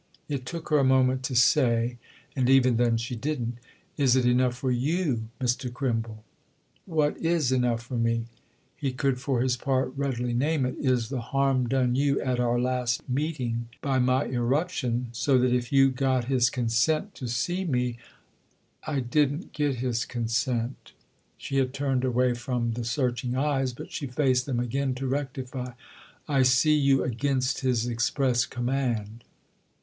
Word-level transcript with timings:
It 0.27 0.47
took 0.47 0.69
her 0.69 0.79
a 0.79 0.83
moment 0.83 1.21
to 1.25 1.35
say, 1.35 1.99
and 2.35 2.49
even 2.49 2.77
then 2.77 2.97
she 2.97 3.15
didn't. 3.15 3.59
"Is 3.97 4.15
it 4.15 4.25
enough 4.25 4.55
for 4.57 4.71
you, 4.71 5.27
Mr. 5.39 5.71
Crimble?" 5.71 6.23
"What 6.87 7.15
is 7.19 7.51
enough 7.51 7.83
for 7.83 7.99
me"—he 7.99 8.93
could 8.93 9.21
for 9.21 9.41
his 9.41 9.55
part 9.55 9.93
readily 9.95 10.33
name 10.33 10.65
it—"is 10.65 11.09
the 11.09 11.21
harm 11.21 11.69
done 11.69 11.93
you 11.93 12.19
at 12.19 12.39
our 12.39 12.59
last 12.59 13.07
meeting 13.07 13.67
by 13.79 13.99
my 13.99 14.25
irruption; 14.25 15.09
so 15.11 15.37
that 15.37 15.53
if 15.53 15.71
you 15.71 15.91
got 15.91 16.25
his 16.25 16.49
consent 16.49 17.13
to 17.13 17.27
see 17.27 17.63
me——!" 17.63 17.99
"I 18.87 19.01
didn't 19.01 19.53
get 19.53 19.75
his 19.75 20.05
consent!"—she 20.05 21.57
had 21.57 21.75
turned 21.75 22.03
away 22.03 22.33
from 22.33 22.71
the 22.71 22.85
searching 22.85 23.35
eyes, 23.35 23.71
but 23.71 23.91
she 23.91 24.07
faced 24.07 24.47
them 24.47 24.59
again 24.59 24.95
to 24.95 25.05
rectify: 25.05 25.73
"I 26.27 26.41
see 26.41 26.73
you 26.75 27.03
against 27.03 27.59
his 27.59 27.85
express 27.85 28.47
command." 28.47 29.25